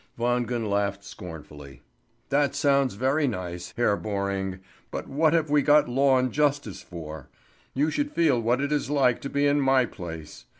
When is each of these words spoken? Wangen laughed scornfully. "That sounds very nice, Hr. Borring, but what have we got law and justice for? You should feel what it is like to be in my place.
Wangen 0.17 0.67
laughed 0.67 1.03
scornfully. 1.03 1.83
"That 2.29 2.55
sounds 2.55 2.95
very 2.95 3.27
nice, 3.27 3.71
Hr. 3.77 3.93
Borring, 3.97 4.59
but 4.89 5.07
what 5.07 5.33
have 5.33 5.51
we 5.51 5.61
got 5.61 5.87
law 5.87 6.17
and 6.17 6.31
justice 6.31 6.81
for? 6.81 7.29
You 7.75 7.91
should 7.91 8.11
feel 8.11 8.41
what 8.41 8.61
it 8.61 8.71
is 8.71 8.89
like 8.89 9.21
to 9.21 9.29
be 9.29 9.45
in 9.45 9.61
my 9.61 9.85
place. 9.85 10.45